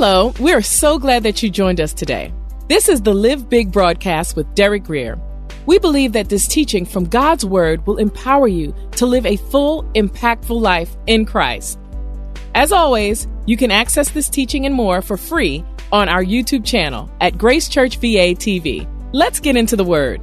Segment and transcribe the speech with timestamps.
[0.00, 2.32] Hello, we're so glad that you joined us today.
[2.68, 5.18] This is the Live Big broadcast with Derek Grier.
[5.66, 9.82] We believe that this teaching from God's Word will empower you to live a full,
[9.96, 11.80] impactful life in Christ.
[12.54, 17.10] As always, you can access this teaching and more for free on our YouTube channel
[17.20, 18.86] at Grace Church VA TV.
[19.12, 20.22] Let's get into the Word.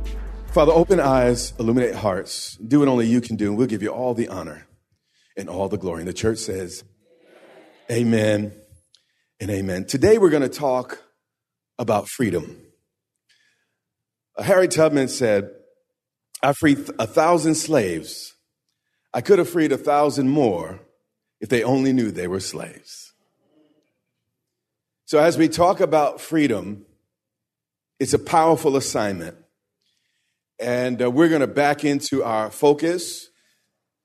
[0.54, 2.56] Father, open eyes, illuminate hearts.
[2.66, 4.68] Do what only you can do, and we'll give you all the honor
[5.36, 6.00] and all the glory.
[6.00, 6.86] And the church says,
[7.92, 8.54] Amen
[9.40, 9.86] and amen.
[9.86, 11.04] Today we're going to talk
[11.78, 12.62] about freedom.
[14.38, 15.50] Uh, Harriet Tubman said,
[16.42, 18.34] I freed a thousand slaves.
[19.14, 20.80] I could have freed a thousand more
[21.42, 23.14] if they only knew they were slaves.
[25.06, 26.86] So, as we talk about freedom,
[28.00, 29.38] it's a powerful assignment.
[30.60, 33.30] And uh, we're going to back into our focus.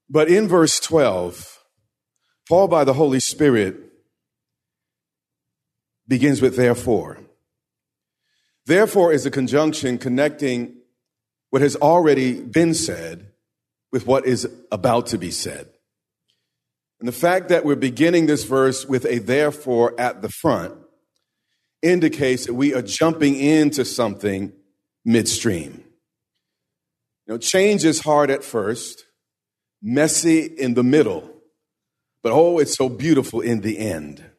[0.09, 1.59] But in verse 12,
[2.49, 3.90] Paul, by the Holy Spirit,
[6.11, 7.19] begins with therefore.
[8.67, 10.75] Therefore is a conjunction connecting
[11.51, 13.29] what has already been said
[13.93, 15.69] with what is about to be said.
[16.99, 20.75] And the fact that we're beginning this verse with a therefore at the front
[21.81, 24.53] indicates that we are jumping into something
[25.05, 25.85] midstream.
[27.27, 29.05] You know, change is hard at first,
[29.81, 31.31] messy in the middle,
[32.23, 34.30] but oh, it's so beautiful in the end.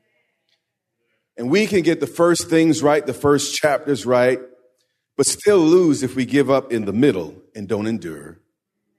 [1.42, 4.40] And we can get the first things right, the first chapters right,
[5.18, 8.38] but still lose if we give up in the middle and don't endure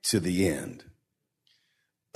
[0.09, 0.83] to the end.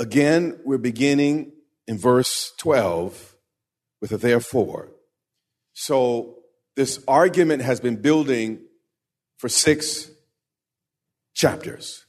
[0.01, 1.53] Again, we're beginning
[1.87, 3.37] in verse 12
[4.01, 4.89] with a therefore.
[5.75, 6.39] So
[6.75, 8.63] this argument has been building
[9.39, 10.11] for six
[11.35, 12.05] chapters.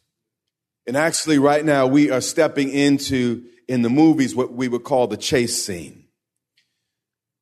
[0.88, 5.06] And actually, right now, we are stepping into, in the movies, what we would call
[5.06, 6.07] the chase scene.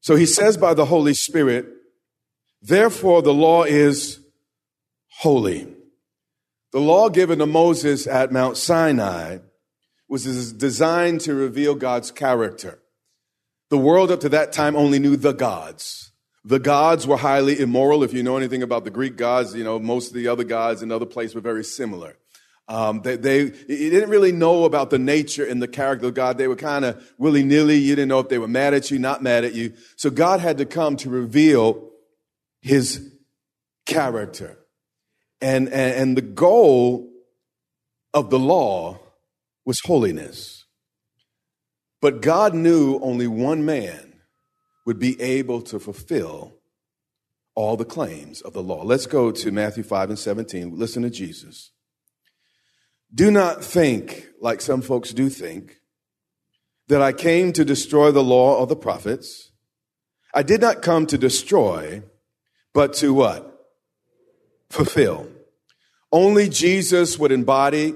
[0.06, 1.66] So he says by the Holy Spirit,
[2.62, 4.20] therefore the law is
[5.08, 5.68] holy.
[6.74, 9.40] The law given to Moses at Mount Sinai
[10.08, 12.78] was designed to reveal God's character.
[13.72, 16.12] The world up to that time only knew the gods.
[16.44, 18.04] The gods were highly immoral.
[18.04, 20.84] If you know anything about the Greek gods, you know, most of the other gods
[20.84, 22.16] in other places were very similar.
[22.68, 26.38] Um, they, they you didn't really know about the nature and the character of God.
[26.38, 27.78] They were kind of willy nilly.
[27.78, 29.74] You didn't know if they were mad at you, not mad at you.
[29.96, 31.92] So God had to come to reveal
[32.62, 33.14] his
[33.86, 34.58] character.
[35.42, 37.12] And, and, and the goal
[38.14, 39.00] of the law
[39.66, 40.66] was holiness.
[42.02, 44.14] But God knew only one man
[44.86, 46.56] would be able to fulfill
[47.56, 48.84] all the claims of the law.
[48.84, 50.78] Let's go to Matthew 5 and 17.
[50.78, 51.72] Listen to Jesus.
[53.16, 55.78] Do not think, like some folks do think,
[56.90, 59.52] that I came to destroy the law of the prophets.
[60.34, 62.04] I did not come to destroy,
[62.74, 63.68] but to what?
[64.70, 65.30] Fulfill.
[66.12, 67.96] Only Jesus would embody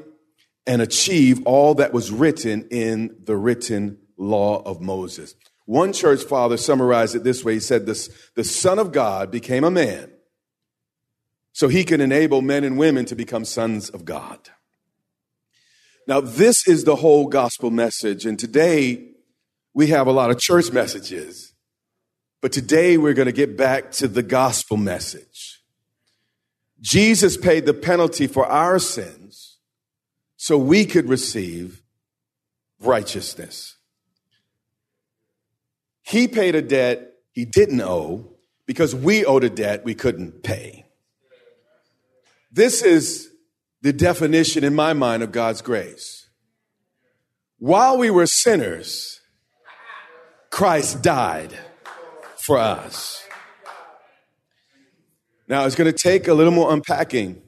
[0.66, 5.36] and achieve all that was written in the written law of Moses.
[5.66, 7.56] One church father summarized it this way.
[7.56, 10.12] He said, this, the son of God became a man
[11.52, 14.50] so he can enable men and women to become sons of God.
[16.10, 18.26] Now, this is the whole gospel message.
[18.26, 19.10] And today
[19.76, 21.54] we have a lot of church messages,
[22.42, 25.62] but today we're going to get back to the gospel message.
[26.82, 29.60] Jesus paid the penalty for our sins
[30.36, 31.84] so we could receive
[32.80, 33.76] righteousness.
[36.02, 38.26] He paid a debt he didn't owe
[38.66, 40.88] because we owed a debt we couldn't pay.
[42.52, 43.29] This is
[43.82, 46.28] the definition in my mind of God's grace.
[47.58, 49.20] While we were sinners,
[50.50, 51.54] Christ died
[52.46, 53.24] for us.
[55.48, 57.42] Now, it's going to take a little more unpacking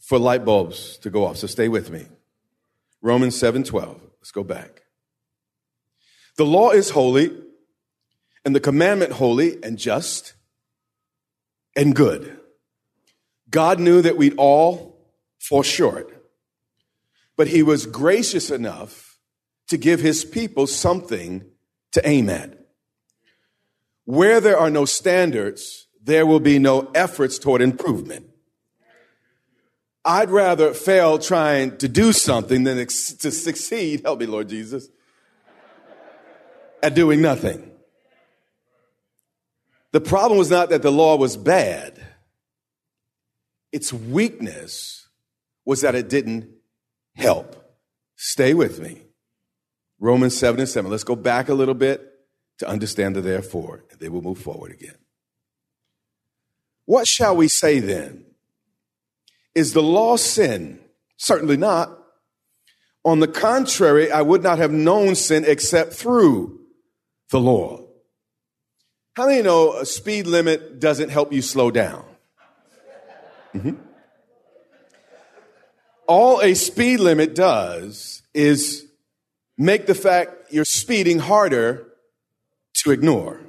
[0.00, 2.06] for light bulbs to go off, so stay with me.
[3.02, 4.00] Romans 7:12.
[4.20, 4.82] Let's go back.
[6.36, 7.30] The law is holy,
[8.44, 10.34] and the commandment holy and just
[11.76, 12.38] and good.
[13.50, 14.89] God knew that we'd all
[15.40, 16.24] fall short,
[17.36, 19.18] but he was gracious enough
[19.68, 21.44] to give his people something
[21.92, 22.56] to aim at.
[24.04, 28.26] Where there are no standards, there will be no efforts toward improvement.
[30.04, 34.88] I'd rather fail trying to do something than to succeed, help me, Lord Jesus,
[36.82, 37.70] at doing nothing.
[39.92, 42.00] The problem was not that the law was bad,
[43.72, 45.08] its weakness
[45.70, 46.48] was that it didn't
[47.14, 47.54] help.
[48.16, 49.02] Stay with me.
[50.00, 50.90] Romans 7 and 7.
[50.90, 52.04] Let's go back a little bit
[52.58, 54.96] to understand the therefore, and then we'll move forward again.
[56.86, 58.24] What shall we say then?
[59.54, 60.80] Is the law sin?
[61.18, 61.96] Certainly not.
[63.04, 66.62] On the contrary, I would not have known sin except through
[67.30, 67.86] the law.
[69.14, 72.04] How many know a speed limit doesn't help you slow down?
[73.54, 73.89] Mm-hmm.
[76.10, 78.84] All a speed limit does is
[79.56, 81.86] make the fact you're speeding harder
[82.82, 83.40] to ignore.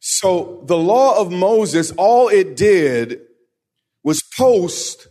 [0.00, 3.20] So the law of Moses, all it did
[4.02, 5.06] was post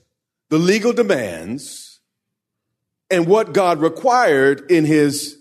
[0.50, 2.02] the legal demands
[3.10, 5.38] and what God required in his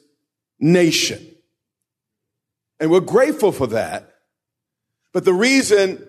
[0.61, 1.35] nation.
[2.79, 4.09] And we're grateful for that.
[5.13, 6.07] But the reason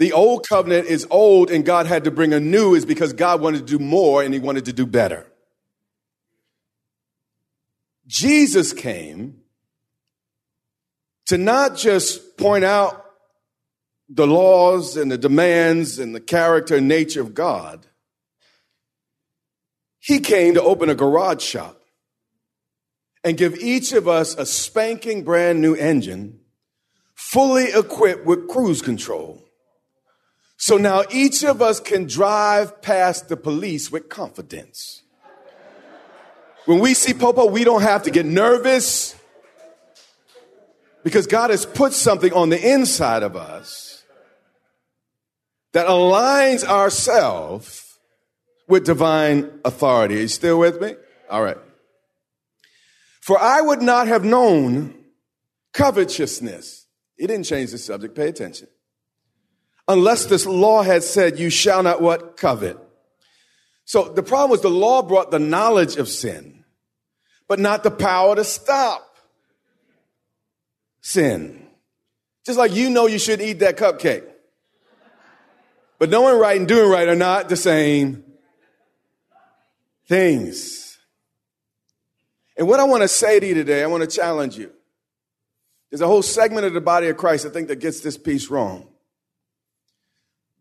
[0.00, 3.42] the old covenant is old and God had to bring a new is because God
[3.42, 5.26] wanted to do more and he wanted to do better.
[8.06, 9.42] Jesus came
[11.26, 13.04] to not just point out
[14.08, 17.86] the laws and the demands and the character and nature of God.
[19.98, 21.78] He came to open a garage shop
[23.22, 26.40] and give each of us a spanking brand new engine,
[27.14, 29.44] fully equipped with cruise control.
[30.60, 35.02] So now each of us can drive past the police with confidence.
[36.66, 39.16] When we see Popo, we don't have to get nervous
[41.02, 44.04] because God has put something on the inside of us
[45.72, 47.98] that aligns ourselves
[48.68, 50.18] with divine authority.
[50.18, 50.94] Are you still with me?
[51.30, 51.56] All right.
[53.22, 54.94] For I would not have known
[55.72, 56.86] covetousness.
[57.16, 58.14] He didn't change the subject.
[58.14, 58.68] Pay attention.
[59.90, 62.36] Unless this law had said, you shall not what?
[62.36, 62.78] Covet.
[63.84, 66.64] So the problem was the law brought the knowledge of sin,
[67.48, 69.16] but not the power to stop
[71.00, 71.66] sin.
[72.46, 74.22] Just like you know you shouldn't eat that cupcake.
[75.98, 78.22] But knowing right and doing right are not the same
[80.06, 80.98] things.
[82.56, 84.70] And what I want to say to you today, I want to challenge you.
[85.90, 88.50] There's a whole segment of the body of Christ, I think, that gets this piece
[88.50, 88.86] wrong.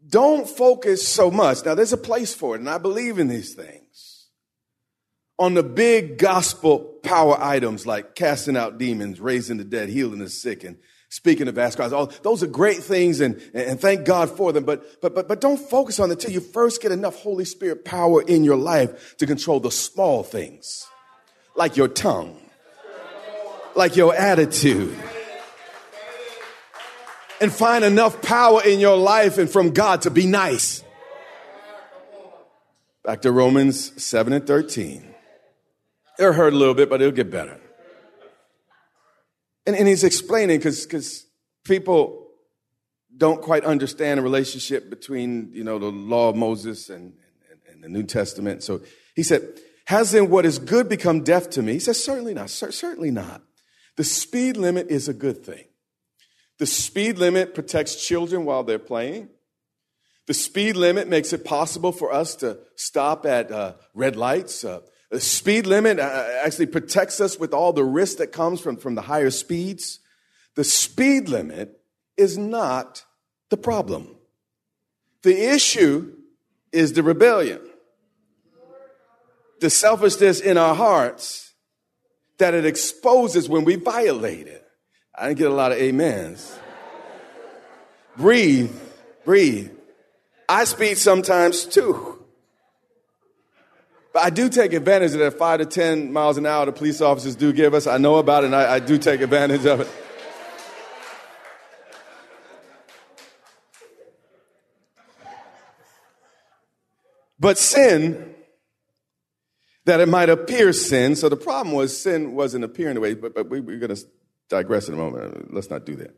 [0.09, 1.63] Don't focus so much.
[1.65, 4.27] Now, there's a place for it, and I believe in these things.
[5.38, 10.30] On the big gospel power items like casting out demons, raising the dead, healing the
[10.30, 10.78] sick, and
[11.09, 11.94] speaking of vast crowds.
[11.94, 14.66] All those are great things, and, and thank God for them.
[14.66, 17.85] But but but but don't focus on it until you first get enough Holy Spirit
[17.85, 20.85] power in your life to control the small things,
[21.56, 22.37] like your tongue,
[23.75, 24.97] like your attitude
[27.41, 30.83] and find enough power in your life and from God to be nice.
[33.03, 35.15] Back to Romans 7 and 13.
[36.19, 37.59] It'll hurt a little bit, but it'll get better.
[39.65, 41.25] And, and he's explaining because
[41.63, 42.27] people
[43.15, 47.13] don't quite understand the relationship between, you know, the law of Moses and,
[47.49, 48.63] and, and the New Testament.
[48.63, 48.81] So
[49.15, 49.47] he said,
[49.85, 51.73] has then what is good become death to me?
[51.73, 52.49] He says, certainly not.
[52.49, 53.41] Certainly not.
[53.95, 55.65] The speed limit is a good thing.
[56.59, 59.30] The speed limit protects children while they're playing.
[60.28, 64.63] The speed limit makes it possible for us to stop at uh, red lights.
[64.63, 68.78] Uh, the speed limit uh, actually protects us with all the risk that comes from,
[68.78, 69.99] from the higher speeds.
[70.56, 71.81] The speed limit
[72.16, 73.06] is not
[73.49, 74.16] the problem.
[75.23, 76.13] The issue
[76.71, 77.61] is the rebellion,
[79.61, 81.54] the selfishness in our hearts
[82.37, 84.69] that it exposes when we violate it.
[85.19, 86.57] I didn't get a lot of amens.
[88.16, 88.71] breathe,
[89.26, 89.69] breathe.
[90.47, 92.23] I speed sometimes too.
[94.14, 97.02] But I do take advantage of that five to 10 miles an hour the police
[97.02, 97.85] officers do give us.
[97.85, 99.90] I know about it and I, I do take advantage of it.
[107.42, 108.35] But sin,
[109.83, 111.18] that it might appear sin.
[111.18, 114.02] So the problem was sin wasn't appearing the way, but, but we, we're going to
[114.49, 115.53] digress in a moment.
[115.53, 116.15] Let's not do that.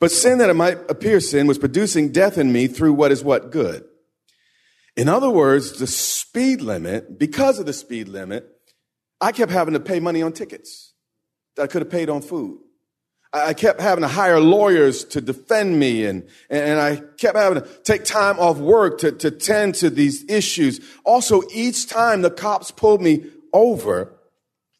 [0.00, 3.24] But sin that it might appear sin was producing death in me through what is
[3.24, 3.50] what?
[3.50, 3.84] Good.
[4.96, 8.48] In other words, the speed limit, because of the speed limit,
[9.20, 10.92] I kept having to pay money on tickets
[11.56, 12.60] that I could have paid on food.
[13.32, 17.68] I kept having to hire lawyers to defend me and, and I kept having to
[17.84, 20.80] take time off work to, to tend to these issues.
[21.04, 24.14] Also, each time the cops pulled me over,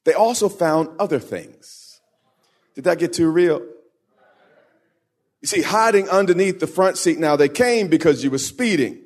[0.04, 1.77] they also found other things.
[2.78, 3.60] Did that get too real?
[5.40, 9.00] You see, hiding underneath the front seat now, they came because you were speeding.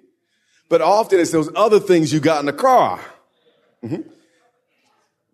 [0.69, 3.01] But often it's those other things you got in the car.
[3.83, 4.03] Mm-hmm.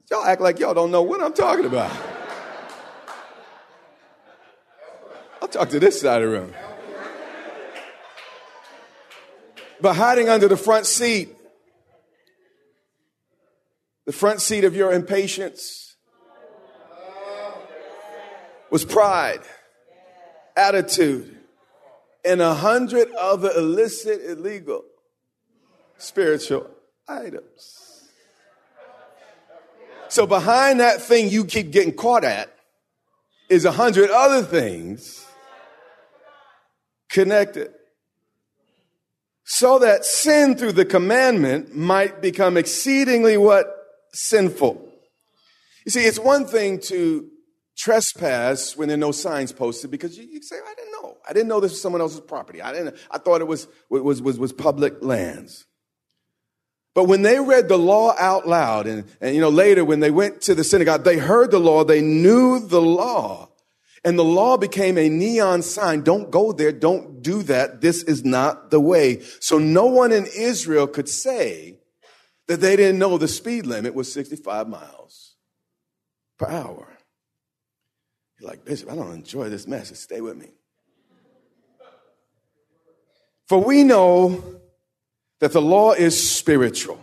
[0.08, 1.90] Y'all act like y'all don't know what I'm talking about.
[5.42, 6.54] I'll talk to this side of the room.
[9.80, 11.34] But hiding under the front seat,
[14.06, 15.87] the front seat of your impatience
[18.70, 19.40] was pride,
[20.56, 21.36] attitude,
[22.24, 24.82] and a hundred other illicit, illegal,
[25.96, 26.68] spiritual
[27.08, 28.04] items.
[30.08, 32.54] So behind that thing you keep getting caught at
[33.48, 35.24] is a hundred other things
[37.08, 37.72] connected.
[39.44, 43.66] So that sin through the commandment might become exceedingly what?
[44.12, 44.92] Sinful.
[45.86, 47.28] You see, it's one thing to
[47.78, 51.16] trespass when there are no signs posted because you, you say, I didn't know.
[51.26, 52.60] I didn't know this was someone else's property.
[52.60, 55.64] I didn't, I thought it was, was, was, was public lands.
[56.94, 60.10] But when they read the law out loud and, and, you know, later when they
[60.10, 63.50] went to the synagogue, they heard the law, they knew the law.
[64.04, 66.02] And the law became a neon sign.
[66.02, 66.72] Don't go there.
[66.72, 67.80] Don't do that.
[67.80, 69.20] This is not the way.
[69.38, 71.78] So no one in Israel could say
[72.48, 75.36] that they didn't know the speed limit was 65 miles
[76.38, 76.97] per hour.
[78.38, 79.96] You're like, Bishop, I don't enjoy this message.
[79.96, 80.48] Stay with me.
[83.46, 84.60] For we know
[85.40, 87.00] that the law is spiritual,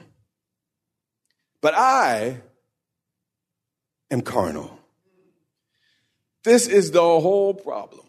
[1.62, 2.42] but I
[4.12, 4.80] am carnal.
[6.44, 8.06] This is the whole problem.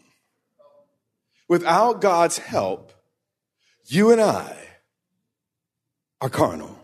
[1.47, 2.93] Without God's help,
[3.85, 4.55] you and I
[6.21, 6.77] are carnal.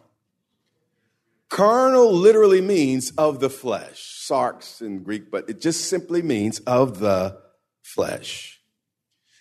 [1.50, 7.00] Carnal literally means of the flesh, sarx in Greek, but it just simply means of
[7.00, 7.38] the
[7.84, 8.60] flesh.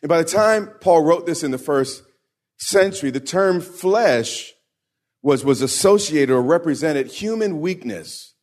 [0.02, 2.02] And by the time Paul wrote this in the first
[2.58, 4.52] century, the term flesh
[5.22, 8.34] was, was associated or represented human weakness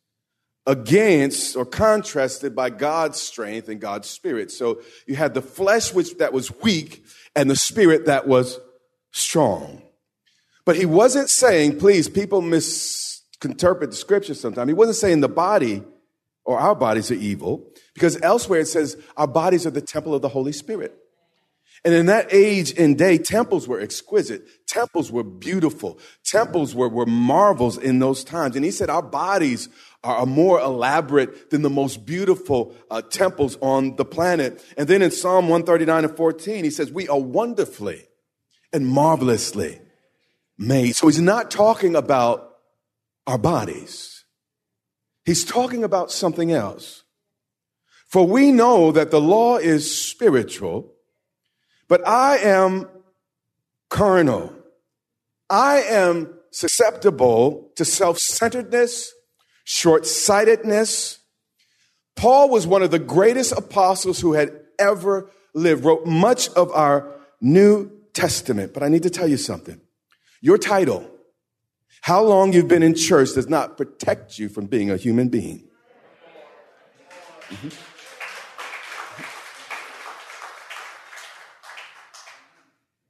[0.66, 4.50] against or contrasted by God's strength and God's spirit.
[4.50, 7.04] So you had the flesh which that was weak
[7.34, 8.58] and the spirit that was
[9.12, 9.82] strong.
[10.64, 14.68] But he wasn't saying, please, people misinterpret the scripture sometimes.
[14.68, 15.82] He wasn't saying the body
[16.50, 17.64] or our bodies are evil
[17.94, 20.92] because elsewhere it says our bodies are the temple of the Holy Spirit.
[21.84, 24.66] And in that age and day, temples were exquisite.
[24.66, 26.00] Temples were beautiful.
[26.24, 28.56] Temples were, were marvels in those times.
[28.56, 29.68] And he said our bodies
[30.02, 34.60] are more elaborate than the most beautiful uh, temples on the planet.
[34.76, 38.08] And then in Psalm 139 and 14, he says, we are wonderfully
[38.72, 39.80] and marvelously
[40.58, 40.96] made.
[40.96, 42.56] So he's not talking about
[43.26, 44.09] our bodies.
[45.30, 47.04] He's talking about something else.
[48.08, 50.92] For we know that the law is spiritual,
[51.86, 52.88] but I am
[53.90, 54.52] carnal.
[55.48, 59.12] I am susceptible to self-centeredness,
[59.62, 61.20] short sightedness.
[62.16, 67.08] Paul was one of the greatest apostles who had ever lived, wrote much of our
[67.40, 68.74] New Testament.
[68.74, 69.80] But I need to tell you something.
[70.40, 71.08] Your title,
[72.00, 75.68] how long you've been in church, does not protect you from being a human being.
[77.48, 77.68] Mm-hmm.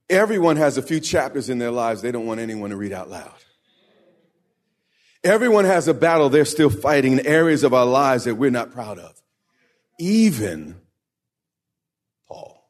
[0.09, 3.09] Everyone has a few chapters in their lives they don't want anyone to read out
[3.09, 3.32] loud.
[5.23, 8.73] Everyone has a battle they're still fighting in areas of our lives that we're not
[8.73, 9.20] proud of.
[10.00, 10.80] Even
[12.26, 12.66] Paul.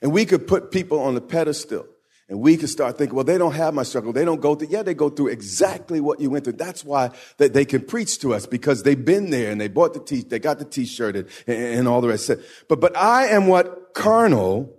[0.00, 1.86] And we could put people on the pedestal
[2.28, 4.12] and we can start thinking, well, they don't have my struggle.
[4.12, 4.68] They don't go through.
[4.70, 6.54] Yeah, they go through exactly what you went through.
[6.54, 9.92] That's why that they can preach to us because they've been there and they bought
[9.94, 12.30] the t, they got the t-shirt and, and all the rest.
[12.68, 14.78] But, but I am what carnal,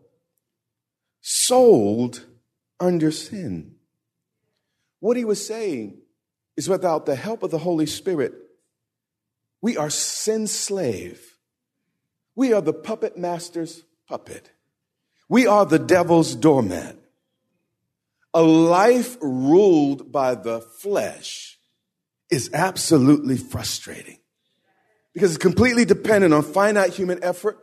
[1.21, 2.25] sold
[2.79, 3.75] under sin.
[4.99, 5.99] What he was saying
[6.55, 8.33] is without the help of the Holy Spirit,
[9.61, 11.37] we are sin slave.
[12.35, 14.49] We are the puppet master's puppet.
[15.29, 16.97] We are the devil's doormat.
[18.33, 21.59] A life ruled by the flesh
[22.29, 24.17] is absolutely frustrating
[25.13, 27.59] because it's completely dependent on finite human effort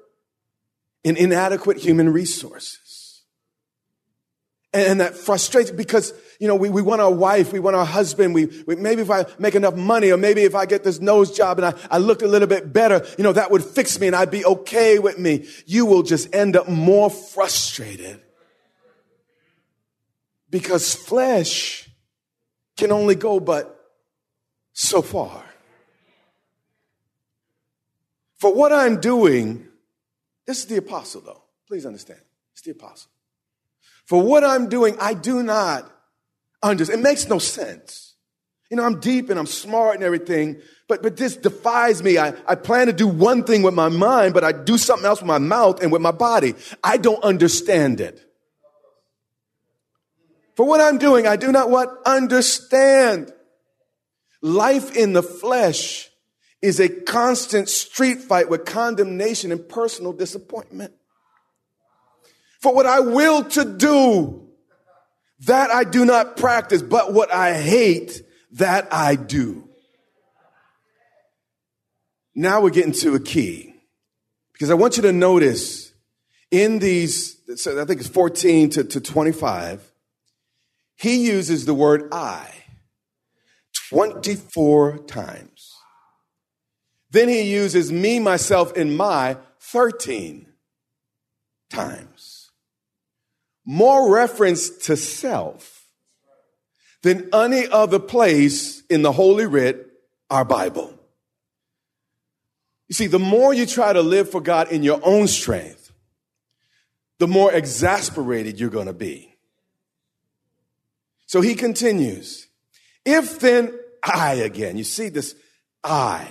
[1.04, 3.24] and inadequate human resources.
[4.72, 8.34] And that frustrates because, you know, we, we want our wife, we want our husband,
[8.34, 11.36] we, we, maybe if I make enough money or maybe if I get this nose
[11.36, 14.06] job and I, I look a little bit better, you know, that would fix me
[14.06, 15.48] and I'd be okay with me.
[15.66, 18.22] You will just end up more frustrated
[20.50, 21.88] because flesh
[22.76, 23.76] can only go but
[24.72, 25.44] so far.
[28.38, 29.66] For what I'm doing,
[30.46, 31.42] this is the apostle though.
[31.68, 32.20] Please understand.
[32.52, 33.10] It's the apostle.
[34.06, 35.90] For what I'm doing, I do not
[36.62, 37.00] understand.
[37.00, 38.14] It makes no sense.
[38.70, 42.18] You know, I'm deep and I'm smart and everything, but, but this defies me.
[42.18, 45.20] I, I plan to do one thing with my mind, but I do something else
[45.20, 46.54] with my mouth and with my body.
[46.82, 48.29] I don't understand it.
[50.60, 51.88] For what I'm doing, I do not what?
[52.04, 53.32] Understand.
[54.42, 56.10] Life in the flesh
[56.60, 60.92] is a constant street fight with condemnation and personal disappointment.
[62.60, 64.50] For what I will to do,
[65.46, 69.66] that I do not practice, but what I hate, that I do.
[72.34, 73.72] Now we're getting to a key
[74.52, 75.94] because I want you to notice
[76.50, 79.89] in these, I think it's 14 to, to 25,
[81.00, 82.52] he uses the word I
[83.88, 85.74] 24 times.
[87.10, 90.46] Then he uses me, myself, and my 13
[91.70, 92.50] times.
[93.64, 95.86] More reference to self
[97.02, 99.86] than any other place in the Holy Writ,
[100.28, 100.92] our Bible.
[102.88, 105.92] You see, the more you try to live for God in your own strength,
[107.18, 109.29] the more exasperated you're going to be.
[111.30, 112.48] So he continues,
[113.04, 115.36] if then I again, you see this
[115.84, 116.26] I,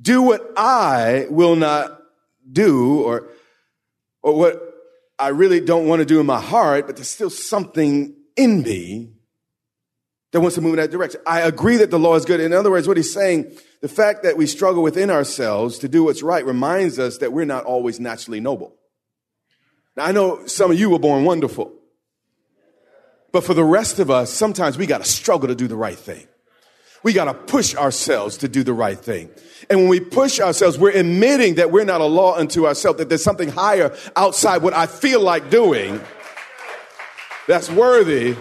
[0.00, 2.00] do what I will not
[2.52, 3.30] do or,
[4.22, 4.74] or what
[5.18, 9.10] I really don't want to do in my heart, but there's still something in me
[10.30, 11.20] that wants to move in that direction.
[11.26, 12.38] I agree that the law is good.
[12.38, 13.50] In other words, what he's saying,
[13.80, 17.44] the fact that we struggle within ourselves to do what's right reminds us that we're
[17.44, 18.76] not always naturally noble.
[19.96, 21.79] Now, I know some of you were born wonderful.
[23.32, 25.98] But for the rest of us, sometimes we got to struggle to do the right
[25.98, 26.26] thing.
[27.02, 29.30] We got to push ourselves to do the right thing.
[29.70, 33.08] And when we push ourselves, we're admitting that we're not a law unto ourselves, that
[33.08, 36.00] there's something higher outside what I feel like doing
[37.46, 38.36] that's worthy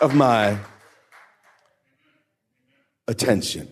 [0.00, 0.58] of my
[3.08, 3.68] attention.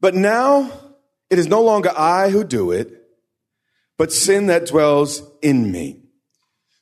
[0.00, 0.70] But now
[1.30, 3.02] it is no longer I who do it,
[3.96, 6.01] but sin that dwells in me.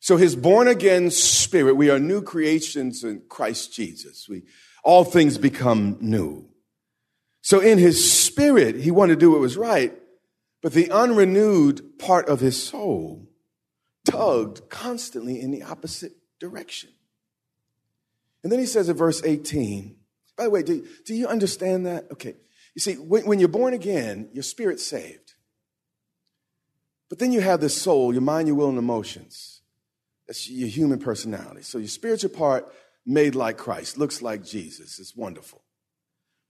[0.00, 4.28] So his born again spirit, we are new creations in Christ Jesus.
[4.28, 4.44] We,
[4.82, 6.48] all things become new.
[7.42, 9.94] So in his spirit, he wanted to do what was right,
[10.62, 13.28] but the unrenewed part of his soul
[14.04, 16.90] tugged constantly in the opposite direction.
[18.42, 19.96] And then he says in verse 18,
[20.36, 22.10] by the way, do, do you understand that?
[22.10, 22.36] Okay.
[22.74, 25.34] You see, when, when you're born again, your spirit's saved.
[27.10, 29.59] But then you have this soul, your mind, your will, and emotions.
[30.30, 31.62] That's your human personality.
[31.62, 32.72] So your spiritual part
[33.04, 35.00] made like Christ, looks like Jesus.
[35.00, 35.60] It's wonderful.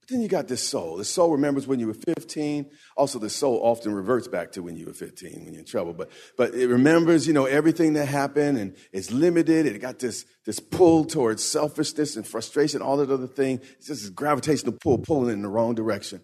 [0.01, 0.97] But then you got this soul.
[0.97, 2.69] The soul remembers when you were 15.
[2.95, 5.93] Also, the soul often reverts back to when you were 15, when you're in trouble.
[5.93, 9.65] But, but it remembers, you know, everything that happened and it's limited.
[9.65, 13.61] It got this, this pull towards selfishness and frustration, all that other thing.
[13.79, 16.21] It's just this gravitational pull, pulling in the wrong direction.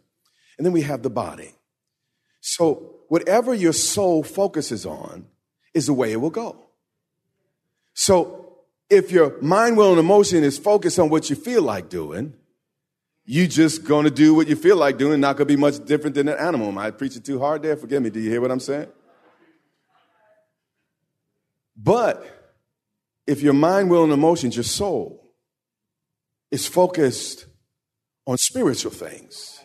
[0.59, 1.55] And then we have the body.
[2.39, 5.25] So whatever your soul focuses on
[5.73, 6.66] is the way it will go.
[7.99, 8.57] So
[8.91, 12.35] if your mind, will, and emotion is focused on what you feel like doing,
[13.25, 16.27] you just gonna do what you feel like doing, not gonna be much different than
[16.27, 16.67] an animal.
[16.67, 17.75] Am I preaching too hard there?
[17.75, 18.11] Forgive me.
[18.11, 18.87] Do you hear what I'm saying?
[21.75, 22.23] But
[23.25, 25.33] if your mind, will, and emotions, your soul,
[26.51, 27.47] is focused
[28.27, 29.59] on spiritual things.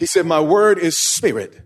[0.00, 1.62] He said, My word is spirit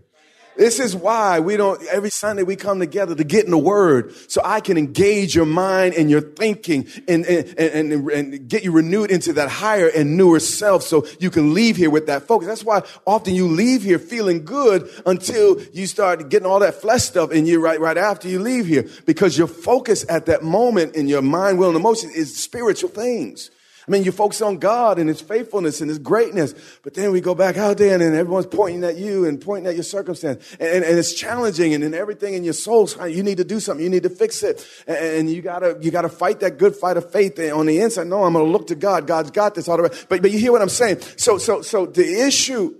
[0.61, 4.13] this is why we don't, every Sunday we come together to get in the word
[4.29, 8.71] so I can engage your mind and your thinking and, and, and, and, get you
[8.71, 12.47] renewed into that higher and newer self so you can leave here with that focus.
[12.47, 17.01] That's why often you leave here feeling good until you start getting all that flesh
[17.01, 20.95] stuff in you right, right after you leave here because your focus at that moment
[20.95, 23.49] in your mind, will, and emotion is spiritual things.
[23.87, 27.21] I mean, you focus on God and His faithfulness and His greatness, but then we
[27.21, 30.55] go back out there and then everyone's pointing at you and pointing at your circumstance.
[30.59, 33.83] And, and, and it's challenging and everything in your soul, you need to do something.
[33.83, 34.65] You need to fix it.
[34.85, 38.07] And, and you gotta, you gotta fight that good fight of faith on the inside.
[38.07, 39.07] No, I'm gonna look to God.
[39.07, 39.89] God's got this all the way.
[40.09, 41.01] But, but you hear what I'm saying?
[41.17, 42.75] So, so, so the issue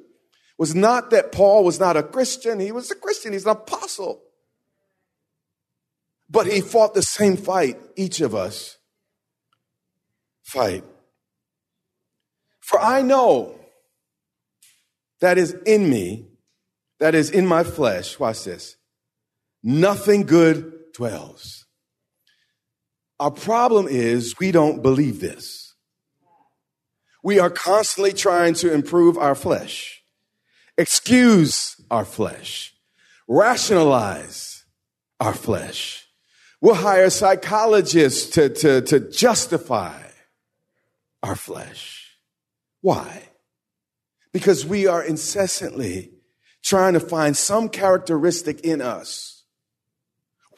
[0.57, 2.59] was not that Paul was not a Christian.
[2.59, 3.33] He was a Christian.
[3.33, 4.21] He's an apostle.
[6.29, 8.77] But he fought the same fight each of us
[10.43, 10.83] fight.
[12.71, 13.53] For I know
[15.19, 16.29] that is in me,
[17.01, 18.77] that is in my flesh, watch this,
[19.61, 21.65] nothing good dwells.
[23.19, 25.73] Our problem is we don't believe this.
[27.21, 30.01] We are constantly trying to improve our flesh,
[30.77, 32.73] excuse our flesh,
[33.27, 34.63] rationalize
[35.19, 36.07] our flesh.
[36.61, 40.03] We'll hire psychologists to, to, to justify
[41.21, 42.00] our flesh.
[42.81, 43.29] Why?
[44.33, 46.11] Because we are incessantly
[46.63, 49.43] trying to find some characteristic in us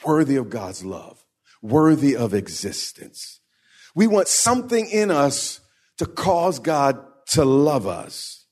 [0.05, 1.23] worthy of God's love,
[1.61, 3.39] worthy of existence.
[3.95, 5.61] We want something in us
[5.97, 8.45] to cause God to love us.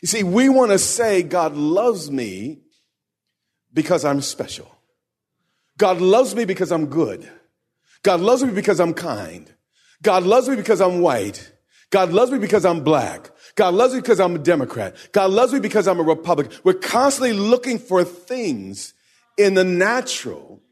[0.00, 2.62] You see, we want to say God loves me
[3.72, 4.70] because I'm special.
[5.78, 7.28] God loves me because I'm good.
[8.02, 9.52] God loves me because I'm kind.
[10.02, 11.52] God loves me because I'm white.
[11.92, 13.30] God loves me because I'm black.
[13.54, 14.96] God loves me because I'm a Democrat.
[15.12, 16.58] God loves me because I'm a Republican.
[16.64, 18.94] We're constantly looking for things
[19.36, 20.62] in the natural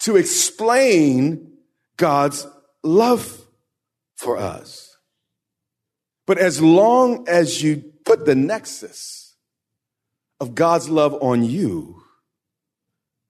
[0.00, 1.52] to explain
[1.98, 2.46] God's
[2.82, 3.46] love
[4.16, 4.96] for us.
[6.26, 9.36] But as long as you put the nexus
[10.40, 12.02] of God's love on you,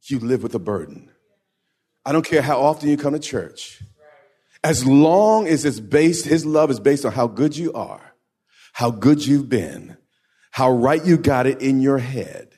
[0.04, 1.10] you live with a burden.
[2.04, 3.82] I don't care how often you come to church.
[4.64, 8.14] As long as it's based, his love is based on how good you are,
[8.72, 9.96] how good you've been,
[10.50, 12.48] how right you got it in your head.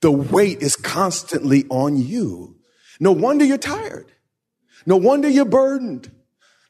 [0.00, 2.56] The weight is constantly on you.
[2.98, 4.10] No wonder you're tired.
[4.86, 6.10] No wonder you're burdened.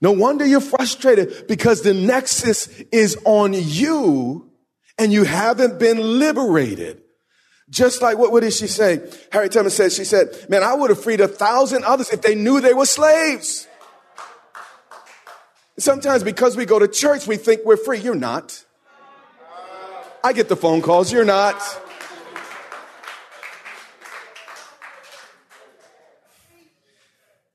[0.01, 4.51] No wonder you're frustrated because the nexus is on you
[4.99, 7.03] and you haven't been liberated.
[7.69, 9.01] Just like what, what did she say?
[9.31, 12.35] Harriet Tubman said, she said, man, I would have freed a thousand others if they
[12.35, 13.69] knew they were slaves.
[15.81, 18.01] Sometimes because we go to church, we think we're free.
[18.01, 18.65] You're not.
[20.23, 21.11] I get the phone calls.
[21.11, 21.59] You're not.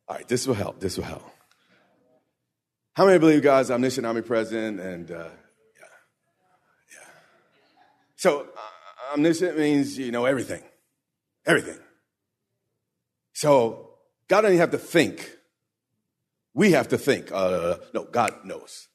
[0.08, 0.80] All right, this will help.
[0.80, 1.24] This will help.
[2.96, 5.86] How many believe God's omniscient, omnipresent, and uh, yeah,
[6.94, 7.08] yeah.
[8.16, 10.64] So uh, omniscient means you know everything,
[11.46, 11.78] everything.
[13.34, 13.92] So
[14.28, 15.35] God doesn't have to think.
[16.56, 17.32] We have to think.
[17.32, 18.88] Uh, no, God knows.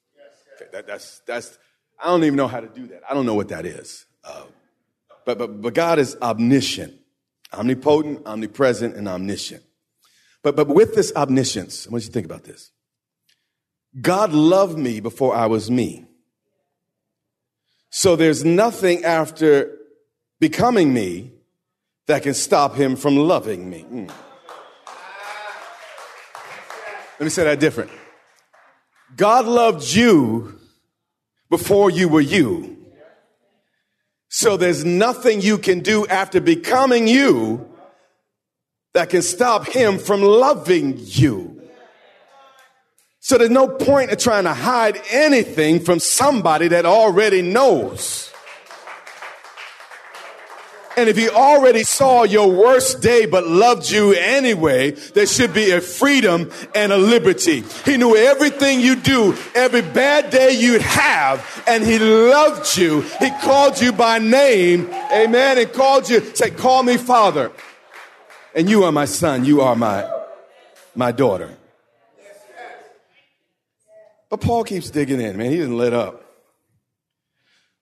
[0.56, 1.58] Okay, that, that's, that's,
[2.02, 3.02] I don't even know how to do that.
[3.08, 4.06] I don't know what that is.
[4.24, 4.44] Uh,
[5.26, 6.94] but, but, but God is omniscient,
[7.52, 9.62] omnipotent, omnipresent, and omniscient.
[10.42, 12.70] But, but with this omniscience, I want you to think about this.
[14.00, 16.06] God loved me before I was me.
[17.90, 19.76] So there's nothing after
[20.38, 21.32] becoming me
[22.06, 23.84] that can stop him from loving me.
[23.92, 24.10] Mm.
[27.20, 27.90] Let me say that different.
[29.14, 30.58] God loved you
[31.50, 32.78] before you were you.
[34.30, 37.68] So there's nothing you can do after becoming you
[38.94, 41.60] that can stop him from loving you.
[43.18, 48.29] So there's no point in trying to hide anything from somebody that already knows.
[51.00, 55.70] And if he already saw your worst day but loved you anyway, there should be
[55.70, 57.64] a freedom and a liberty.
[57.86, 63.00] He knew everything you do, every bad day you'd have, and he loved you.
[63.18, 67.50] He called you by name, amen, and called you, say, call me father.
[68.54, 70.06] And you are my son, you are my,
[70.94, 71.56] my daughter.
[74.28, 75.50] But Paul keeps digging in, man.
[75.50, 76.22] He didn't let up.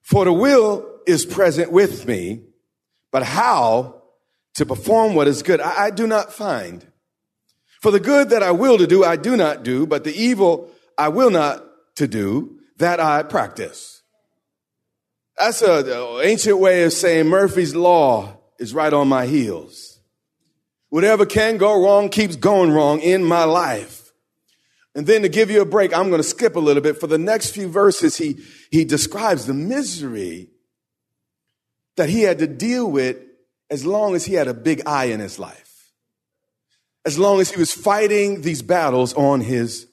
[0.03, 2.43] For the will is present with me
[3.11, 4.03] but how
[4.55, 6.85] to perform what is good, I, I do not find.
[7.81, 10.69] For the good that I will to do, I do not do, but the evil
[10.97, 11.63] I will not
[11.95, 14.01] to do, that I practice.
[15.37, 15.87] That's an
[16.21, 19.99] ancient way of saying Murphy's Law is right on my heels.
[20.89, 24.11] Whatever can go wrong keeps going wrong in my life.
[24.95, 26.99] And then to give you a break, I'm going to skip a little bit.
[26.99, 28.39] For the next few verses, he,
[28.71, 30.49] he describes the misery
[31.99, 33.17] that he had to deal with
[33.69, 35.91] as long as he had a big eye in his life.
[37.05, 39.85] As long as he was fighting these battles on his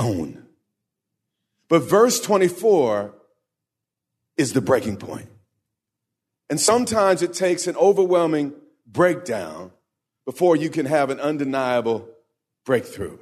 [0.00, 0.44] own.
[1.68, 3.14] But verse 24
[4.36, 5.28] is the breaking point.
[6.50, 8.52] And sometimes it takes an overwhelming
[8.84, 9.70] breakdown
[10.24, 12.08] before you can have an undeniable
[12.64, 13.16] breakthrough.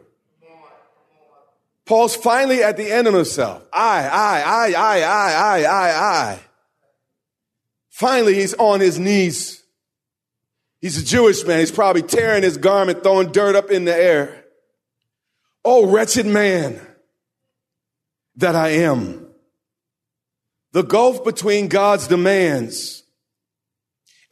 [1.85, 3.63] Paul's finally at the end of himself.
[3.71, 5.91] I, I, I, I, I, I, I,
[6.33, 6.41] I.
[7.95, 9.63] Finally, he's on his knees.
[10.81, 11.61] He's a Jewish man.
[11.61, 14.47] He's probably tearing his garment, throwing dirt up in the air.
[15.65, 16.85] Oh, wretched man
[18.35, 19.29] that I am.
[20.73, 23.05] The gulf between God's demands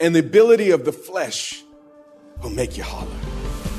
[0.00, 1.62] and the ability of the flesh
[2.42, 3.16] will make you holler.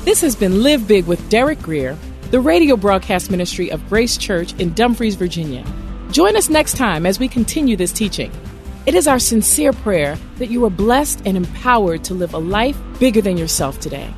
[0.06, 1.94] This has been Live Big with Derek Grier,
[2.30, 5.62] the radio broadcast ministry of Grace Church in Dumfries, Virginia.
[6.10, 8.32] Join us next time as we continue this teaching.
[8.86, 12.76] It is our sincere prayer that you are blessed and empowered to live a life
[13.00, 14.12] bigger than yourself today.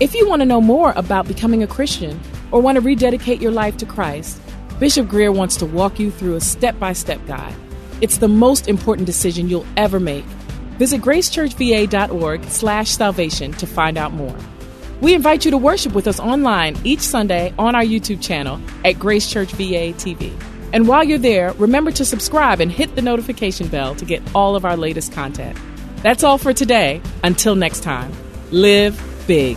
[0.00, 2.18] If you want to know more about becoming a Christian
[2.50, 4.40] or want to rededicate your life to Christ,
[4.80, 7.54] Bishop Grier wants to walk you through a step by step guide.
[8.00, 10.24] It's the most important decision you'll ever make.
[10.78, 14.36] Visit gracechurchva.org slash salvation to find out more.
[15.02, 18.98] We invite you to worship with us online each Sunday on our YouTube channel at
[18.98, 20.32] Grace Church VA TV.
[20.72, 24.56] And while you're there, remember to subscribe and hit the notification bell to get all
[24.56, 25.58] of our latest content.
[26.02, 27.00] That's all for today.
[27.24, 28.12] Until next time,
[28.50, 29.56] live big.